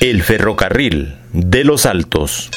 El 0.00 0.22
ferrocarril 0.22 1.16
de 1.32 1.64
los 1.64 1.86
Altos. 1.86 2.50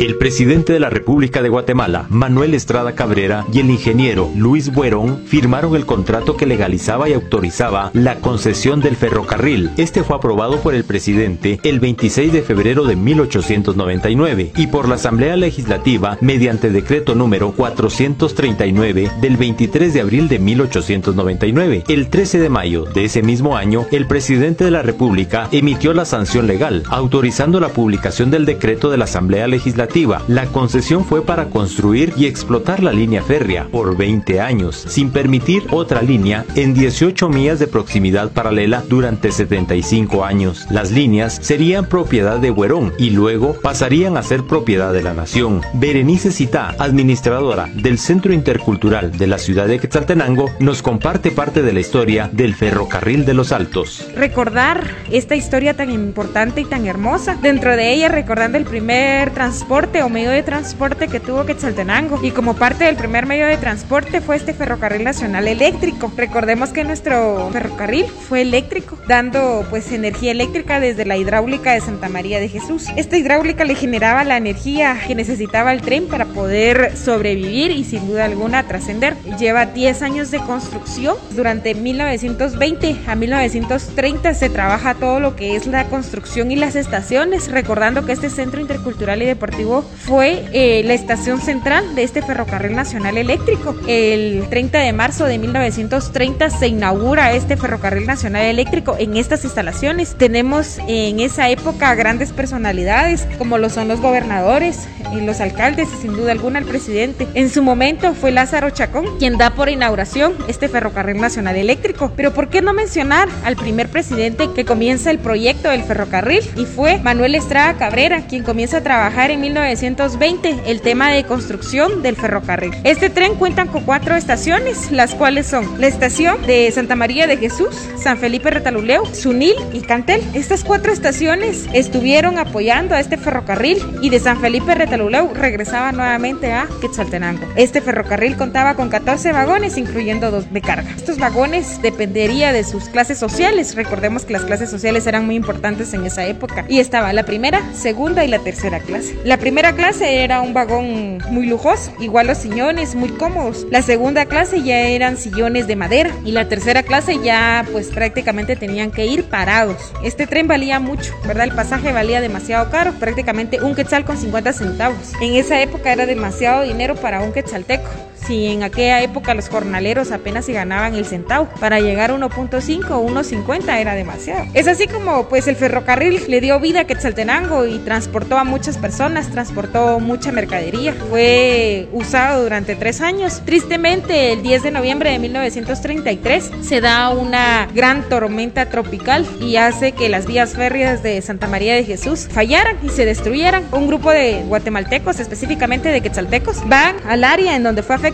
El 0.00 0.16
presidente 0.16 0.72
de 0.72 0.80
la 0.80 0.90
República 0.90 1.40
de 1.40 1.48
Guatemala, 1.48 2.06
Manuel 2.10 2.54
Estrada 2.54 2.96
Cabrera, 2.96 3.46
y 3.52 3.60
el 3.60 3.70
ingeniero 3.70 4.28
Luis 4.36 4.72
Buerón 4.72 5.22
firmaron 5.24 5.76
el 5.76 5.86
contrato 5.86 6.36
que 6.36 6.46
legalizaba 6.46 7.08
y 7.08 7.12
autorizaba 7.12 7.90
la 7.94 8.16
concesión 8.16 8.80
del 8.80 8.96
ferrocarril. 8.96 9.70
Este 9.76 10.02
fue 10.02 10.16
aprobado 10.16 10.58
por 10.58 10.74
el 10.74 10.84
presidente 10.84 11.60
el 11.62 11.78
26 11.78 12.32
de 12.32 12.42
febrero 12.42 12.84
de 12.84 12.96
1899 12.96 14.52
y 14.56 14.66
por 14.66 14.88
la 14.88 14.96
Asamblea 14.96 15.36
Legislativa 15.36 16.18
mediante 16.20 16.70
decreto 16.70 17.14
número 17.14 17.52
439 17.52 19.10
del 19.20 19.36
23 19.36 19.94
de 19.94 20.00
abril 20.00 20.28
de 20.28 20.38
1899. 20.40 21.84
El 21.88 22.08
13 22.08 22.40
de 22.40 22.48
mayo 22.48 22.84
de 22.84 23.04
ese 23.04 23.22
mismo 23.22 23.56
año, 23.56 23.86
el 23.92 24.06
presidente 24.08 24.64
de 24.64 24.72
la 24.72 24.82
República 24.82 25.48
emitió 25.52 25.94
la 25.94 26.04
sanción 26.04 26.48
legal, 26.48 26.82
autorizando 26.90 27.60
la 27.60 27.68
publicación 27.68 28.32
del 28.32 28.44
decreto 28.44 28.90
de 28.90 28.98
la 28.98 29.04
Asamblea 29.04 29.46
Legislativa 29.46 29.83
la 30.28 30.46
concesión 30.46 31.04
fue 31.04 31.22
para 31.22 31.50
construir 31.50 32.14
y 32.16 32.26
explotar 32.26 32.82
la 32.82 32.92
línea 32.92 33.22
férrea 33.22 33.68
por 33.70 33.96
20 33.96 34.40
años, 34.40 34.82
sin 34.88 35.10
permitir 35.10 35.64
otra 35.70 36.00
línea 36.00 36.46
en 36.54 36.72
18 36.72 37.28
millas 37.28 37.58
de 37.58 37.66
proximidad 37.66 38.32
paralela 38.32 38.82
durante 38.88 39.30
75 39.30 40.24
años. 40.24 40.66
Las 40.70 40.90
líneas 40.90 41.38
serían 41.42 41.86
propiedad 41.86 42.38
de 42.38 42.50
Huerón 42.50 42.94
y 42.98 43.10
luego 43.10 43.54
pasarían 43.60 44.16
a 44.16 44.22
ser 44.22 44.44
propiedad 44.44 44.92
de 44.92 45.02
la 45.02 45.12
nación. 45.12 45.60
Berenice 45.74 46.32
Cita, 46.32 46.74
administradora 46.78 47.68
del 47.74 47.98
Centro 47.98 48.32
Intercultural 48.32 49.12
de 49.16 49.26
la 49.26 49.36
ciudad 49.36 49.68
de 49.68 49.78
Quetzaltenango, 49.78 50.50
nos 50.60 50.80
comparte 50.80 51.30
parte 51.30 51.62
de 51.62 51.74
la 51.74 51.80
historia 51.80 52.30
del 52.32 52.54
ferrocarril 52.54 53.26
de 53.26 53.34
los 53.34 53.52
Altos. 53.52 54.08
Recordar 54.16 54.90
esta 55.10 55.36
historia 55.36 55.74
tan 55.74 55.90
importante 55.90 56.62
y 56.62 56.64
tan 56.64 56.86
hermosa, 56.86 57.36
dentro 57.42 57.76
de 57.76 57.92
ella 57.92 58.08
recordando 58.08 58.56
el 58.56 58.64
primer 58.64 59.30
transporte 59.30 59.73
o 59.74 60.08
medio 60.08 60.30
de 60.30 60.44
transporte 60.44 61.08
que 61.08 61.18
tuvo 61.18 61.46
Quetzaltenango. 61.46 62.20
Y 62.22 62.30
como 62.30 62.54
parte 62.54 62.84
del 62.84 62.94
primer 62.94 63.26
medio 63.26 63.48
de 63.48 63.56
transporte 63.56 64.20
fue 64.20 64.36
este 64.36 64.54
ferrocarril 64.54 65.02
nacional 65.02 65.48
eléctrico. 65.48 66.12
Recordemos 66.16 66.70
que 66.70 66.84
nuestro 66.84 67.50
ferrocarril 67.50 68.06
fue 68.06 68.42
eléctrico, 68.42 68.96
dando 69.08 69.66
pues 69.70 69.90
energía 69.90 70.30
eléctrica 70.30 70.78
desde 70.78 71.04
la 71.04 71.16
hidráulica 71.16 71.72
de 71.72 71.80
Santa 71.80 72.08
María 72.08 72.38
de 72.38 72.48
Jesús. 72.48 72.86
Esta 72.94 73.16
hidráulica 73.16 73.64
le 73.64 73.74
generaba 73.74 74.22
la 74.22 74.36
energía 74.36 74.96
que 75.08 75.16
necesitaba 75.16 75.72
el 75.72 75.82
tren 75.82 76.06
para 76.06 76.26
poder 76.26 76.96
sobrevivir 76.96 77.72
y 77.72 77.82
sin 77.82 78.06
duda 78.06 78.26
alguna 78.26 78.68
trascender. 78.68 79.16
Lleva 79.40 79.66
10 79.66 80.02
años 80.02 80.30
de 80.30 80.38
construcción. 80.38 81.16
Durante 81.32 81.74
1920 81.74 82.96
a 83.08 83.16
1930 83.16 84.34
se 84.34 84.50
trabaja 84.50 84.94
todo 84.94 85.18
lo 85.18 85.34
que 85.34 85.56
es 85.56 85.66
la 85.66 85.86
construcción 85.86 86.52
y 86.52 86.56
las 86.56 86.76
estaciones, 86.76 87.50
recordando 87.50 88.06
que 88.06 88.12
este 88.12 88.30
centro 88.30 88.60
intercultural 88.60 89.20
y 89.20 89.26
deportivo 89.26 89.63
fue 89.64 90.44
eh, 90.52 90.82
la 90.84 90.94
estación 90.94 91.40
central 91.40 91.94
de 91.94 92.02
este 92.02 92.22
ferrocarril 92.22 92.76
nacional 92.76 93.16
eléctrico. 93.16 93.74
El 93.86 94.46
30 94.50 94.78
de 94.78 94.92
marzo 94.92 95.24
de 95.24 95.38
1930 95.38 96.50
se 96.50 96.68
inaugura 96.68 97.32
este 97.32 97.56
ferrocarril 97.56 98.06
nacional 98.06 98.42
eléctrico 98.42 98.96
en 98.98 99.16
estas 99.16 99.44
instalaciones. 99.44 100.16
Tenemos 100.16 100.78
en 100.86 101.20
esa 101.20 101.48
época 101.48 101.94
grandes 101.94 102.32
personalidades 102.32 103.26
como 103.38 103.58
lo 103.58 103.70
son 103.70 103.88
los 103.88 104.00
gobernadores, 104.00 104.86
eh, 105.12 105.22
los 105.22 105.40
alcaldes 105.40 105.88
y 105.92 106.02
sin 106.02 106.12
duda 106.14 106.32
alguna 106.32 106.58
el 106.58 106.64
presidente. 106.64 107.26
En 107.34 107.50
su 107.50 107.62
momento 107.62 108.14
fue 108.14 108.30
Lázaro 108.30 108.70
Chacón 108.70 109.18
quien 109.18 109.38
da 109.38 109.50
por 109.50 109.68
inauguración 109.68 110.34
este 110.48 110.68
ferrocarril 110.68 111.20
nacional 111.20 111.56
eléctrico. 111.56 112.12
Pero 112.16 112.34
¿por 112.34 112.48
qué 112.48 112.62
no 112.62 112.72
mencionar 112.72 113.28
al 113.44 113.56
primer 113.56 113.88
presidente 113.88 114.50
que 114.54 114.64
comienza 114.64 115.10
el 115.10 115.18
proyecto 115.18 115.70
del 115.70 115.82
ferrocarril? 115.82 116.42
Y 116.56 116.66
fue 116.66 116.98
Manuel 116.98 117.34
Estrada 117.34 117.74
Cabrera 117.74 118.26
quien 118.26 118.42
comienza 118.42 118.78
a 118.78 118.82
trabajar 118.82 119.30
en 119.30 119.40
1920 119.54 120.62
el 120.66 120.80
tema 120.80 121.12
de 121.12 121.24
construcción 121.24 122.02
del 122.02 122.16
ferrocarril. 122.16 122.72
Este 122.82 123.08
tren 123.08 123.36
cuenta 123.36 123.66
con 123.66 123.84
cuatro 123.84 124.16
estaciones, 124.16 124.90
las 124.90 125.14
cuales 125.14 125.46
son 125.46 125.80
la 125.80 125.86
estación 125.86 126.44
de 126.44 126.70
Santa 126.72 126.96
María 126.96 127.28
de 127.28 127.36
Jesús, 127.36 127.68
San 127.96 128.18
Felipe 128.18 128.50
Retaluleu, 128.50 129.06
Sunil 129.14 129.54
y 129.72 129.82
Cantel. 129.82 130.22
Estas 130.34 130.64
cuatro 130.64 130.92
estaciones 130.92 131.68
estuvieron 131.72 132.38
apoyando 132.38 132.96
a 132.96 133.00
este 133.00 133.16
ferrocarril 133.16 133.78
y 134.02 134.10
de 134.10 134.18
San 134.18 134.40
Felipe 134.40 134.74
Retaluleu 134.74 135.32
regresaba 135.32 135.92
nuevamente 135.92 136.52
a 136.52 136.66
Quetzaltenango. 136.80 137.46
Este 137.54 137.80
ferrocarril 137.80 138.36
contaba 138.36 138.74
con 138.74 138.88
14 138.88 139.30
vagones, 139.32 139.78
incluyendo 139.78 140.32
dos 140.32 140.52
de 140.52 140.60
carga. 140.60 140.90
Estos 140.96 141.18
vagones 141.18 141.80
dependería 141.80 142.52
de 142.52 142.64
sus 142.64 142.88
clases 142.88 143.18
sociales. 143.18 143.76
Recordemos 143.76 144.24
que 144.24 144.32
las 144.32 144.44
clases 144.44 144.68
sociales 144.68 145.06
eran 145.06 145.26
muy 145.26 145.36
importantes 145.36 145.94
en 145.94 146.04
esa 146.04 146.26
época 146.26 146.64
y 146.68 146.80
estaba 146.80 147.12
la 147.12 147.24
primera, 147.24 147.62
segunda 147.72 148.24
y 148.24 148.28
la 148.28 148.40
tercera 148.40 148.80
clase. 148.80 149.16
La 149.24 149.38
primera 149.44 149.74
clase 149.74 150.24
era 150.24 150.40
un 150.40 150.54
vagón 150.54 151.18
muy 151.28 151.44
lujoso, 151.44 151.92
igual 152.00 152.28
los 152.28 152.38
sillones 152.38 152.94
muy 152.94 153.10
cómodos. 153.10 153.66
La 153.70 153.82
segunda 153.82 154.24
clase 154.24 154.62
ya 154.62 154.80
eran 154.80 155.18
sillones 155.18 155.66
de 155.66 155.76
madera 155.76 156.10
y 156.24 156.32
la 156.32 156.48
tercera 156.48 156.82
clase 156.82 157.18
ya 157.22 157.62
pues 157.70 157.88
prácticamente 157.88 158.56
tenían 158.56 158.90
que 158.90 159.04
ir 159.04 159.24
parados. 159.24 159.92
Este 160.02 160.26
tren 160.26 160.48
valía 160.48 160.80
mucho, 160.80 161.12
¿verdad? 161.26 161.44
El 161.44 161.54
pasaje 161.54 161.92
valía 161.92 162.22
demasiado 162.22 162.70
caro, 162.70 162.94
prácticamente 162.94 163.60
un 163.60 163.74
quetzal 163.74 164.06
con 164.06 164.16
50 164.16 164.50
centavos. 164.54 165.12
En 165.20 165.34
esa 165.34 165.60
época 165.60 165.92
era 165.92 166.06
demasiado 166.06 166.62
dinero 166.62 166.94
para 166.94 167.20
un 167.20 167.34
quetzalteco 167.34 167.90
si 168.26 168.46
en 168.46 168.62
aquella 168.62 169.02
época 169.02 169.34
los 169.34 169.48
jornaleros 169.48 170.12
apenas 170.12 170.46
se 170.46 170.52
ganaban 170.52 170.94
el 170.94 171.04
centavo. 171.04 171.48
Para 171.60 171.80
llegar 171.80 172.10
a 172.10 172.16
1.5 172.16 172.90
o 172.90 173.06
1.50 173.06 173.78
era 173.78 173.94
demasiado. 173.94 174.46
Es 174.54 174.68
así 174.68 174.86
como 174.86 175.28
pues 175.28 175.46
el 175.46 175.56
ferrocarril 175.56 176.22
le 176.28 176.40
dio 176.40 176.58
vida 176.60 176.80
a 176.80 176.84
Quetzaltenango 176.84 177.66
y 177.66 177.78
transportó 177.80 178.38
a 178.38 178.44
muchas 178.44 178.78
personas, 178.78 179.30
transportó 179.30 180.00
mucha 180.00 180.32
mercadería. 180.32 180.94
Fue 181.10 181.88
usado 181.92 182.42
durante 182.42 182.76
tres 182.76 183.00
años. 183.00 183.42
Tristemente, 183.44 184.32
el 184.32 184.42
10 184.42 184.62
de 184.62 184.70
noviembre 184.70 185.10
de 185.10 185.18
1933 185.18 186.50
se 186.62 186.80
da 186.80 187.10
una 187.10 187.68
gran 187.74 188.08
tormenta 188.08 188.66
tropical 188.66 189.26
y 189.40 189.56
hace 189.56 189.92
que 189.92 190.08
las 190.08 190.26
vías 190.26 190.54
férreas 190.54 191.02
de 191.02 191.20
Santa 191.22 191.46
María 191.46 191.74
de 191.74 191.84
Jesús 191.84 192.28
fallaran 192.30 192.76
y 192.82 192.88
se 192.88 193.04
destruyeran. 193.04 193.64
Un 193.72 193.86
grupo 193.86 194.10
de 194.10 194.42
guatemaltecos, 194.46 195.20
específicamente 195.20 195.90
de 195.90 196.00
quetzaltecos, 196.00 196.66
van 196.68 196.96
al 197.06 197.24
área 197.24 197.56
en 197.56 197.62
donde 197.62 197.82
fue 197.82 197.96
afectado 197.96 198.13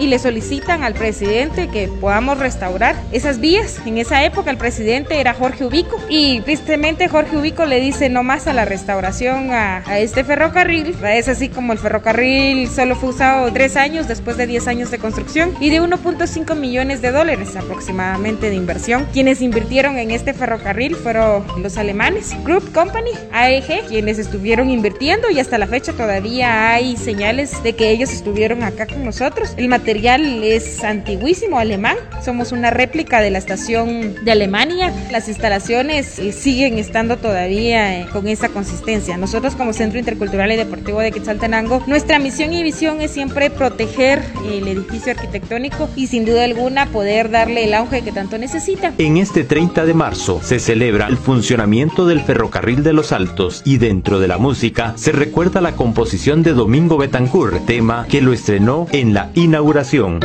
y 0.00 0.06
le 0.08 0.18
solicitan 0.18 0.82
al 0.82 0.94
presidente 0.94 1.68
que 1.68 1.88
podamos 1.88 2.38
restaurar 2.38 2.96
esas 3.12 3.38
vías. 3.38 3.80
En 3.86 3.98
esa 3.98 4.24
época 4.24 4.50
el 4.50 4.56
presidente 4.56 5.20
era 5.20 5.34
Jorge 5.34 5.64
Ubico 5.64 5.96
y 6.08 6.40
tristemente 6.40 7.08
Jorge 7.08 7.36
Ubico 7.36 7.64
le 7.64 7.80
dice 7.80 8.08
no 8.08 8.22
más 8.22 8.46
a 8.46 8.52
la 8.52 8.64
restauración 8.64 9.52
a, 9.52 9.82
este 9.98 10.24
ferrocarril. 10.24 10.96
Es 11.04 11.28
así 11.28 11.48
como 11.48 11.72
el 11.72 11.78
ferrocarril 11.78 12.68
solo 12.68 12.96
fue 12.96 13.10
usado 13.10 13.52
tres 13.52 13.76
años 13.76 14.08
después 14.08 14.36
de 14.36 14.46
10 14.46 14.66
años 14.66 14.90
de 14.90 14.98
construcción 14.98 15.54
y 15.60 15.70
de 15.70 15.80
1.5 15.80 16.56
millones 16.56 17.00
de 17.00 17.12
dólares 17.12 17.54
aproximadamente 17.56 18.50
de 18.50 18.56
inversión. 18.56 19.06
Quienes 19.12 19.40
invirtieron 19.40 19.98
en 19.98 20.10
este 20.10 20.34
ferrocarril 20.34 20.96
fueron 20.96 21.44
los 21.62 21.78
alemanes, 21.78 22.34
Group 22.44 22.72
Company, 22.72 23.10
AEG, 23.32 23.86
quienes 23.86 24.18
estuvieron 24.18 24.70
invirtiendo 24.70 25.30
y 25.30 25.38
hasta 25.38 25.58
la 25.58 25.66
fecha 25.66 25.92
todavía 25.92 26.72
hay 26.72 26.96
señales 26.96 27.62
de 27.62 27.74
que 27.74 27.90
ellos 27.90 28.10
estuvieron 28.10 28.62
acá 28.62 28.86
con 28.86 29.04
nosotros 29.04 29.33
el 29.56 29.68
material 29.68 30.42
es 30.42 30.82
antiguísimo, 30.84 31.58
alemán. 31.58 31.96
Somos 32.24 32.52
una 32.52 32.70
réplica 32.70 33.20
de 33.20 33.30
la 33.30 33.38
estación 33.38 34.24
de 34.24 34.30
Alemania. 34.30 34.92
Las 35.10 35.28
instalaciones 35.28 36.18
eh, 36.18 36.32
siguen 36.32 36.78
estando 36.78 37.16
todavía 37.16 38.00
eh, 38.00 38.06
con 38.12 38.28
esa 38.28 38.48
consistencia. 38.48 39.16
Nosotros 39.16 39.54
como 39.54 39.72
Centro 39.72 39.98
Intercultural 39.98 40.52
y 40.52 40.56
Deportivo 40.56 41.00
de 41.00 41.12
Quetzaltenango, 41.12 41.82
nuestra 41.86 42.18
misión 42.18 42.52
y 42.52 42.62
visión 42.62 43.00
es 43.00 43.10
siempre 43.10 43.50
proteger 43.50 44.22
el 44.46 44.66
edificio 44.68 45.12
arquitectónico 45.12 45.88
y 45.96 46.06
sin 46.06 46.24
duda 46.24 46.44
alguna 46.44 46.86
poder 46.86 47.30
darle 47.30 47.64
el 47.64 47.74
auge 47.74 48.02
que 48.02 48.12
tanto 48.12 48.38
necesita. 48.38 48.92
En 48.98 49.16
este 49.16 49.44
30 49.44 49.84
de 49.86 49.94
marzo 49.94 50.40
se 50.42 50.58
celebra 50.58 51.06
el 51.06 51.16
funcionamiento 51.16 52.06
del 52.06 52.20
ferrocarril 52.20 52.82
de 52.82 52.92
los 52.92 53.12
Altos 53.12 53.62
y 53.64 53.78
dentro 53.78 54.20
de 54.20 54.28
la 54.28 54.38
música 54.38 54.94
se 54.96 55.12
recuerda 55.12 55.60
la 55.60 55.72
composición 55.72 56.42
de 56.42 56.52
Domingo 56.52 56.96
Betancourt, 56.96 57.64
tema 57.66 58.06
que 58.08 58.20
lo 58.20 58.32
estrenó 58.32 58.86
en 58.92 59.14
inauguración. 59.34 60.20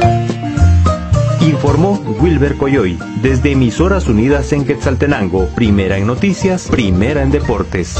Informó 1.41 1.93
Wilber 2.19 2.55
Coyoy 2.57 2.97
desde 3.21 3.51
Emisoras 3.51 4.07
Unidas 4.07 4.51
en 4.53 4.65
Quetzaltenango, 4.65 5.47
primera 5.55 5.97
en 5.97 6.05
noticias, 6.05 6.67
primera 6.67 7.23
en 7.23 7.31
deportes. 7.31 7.97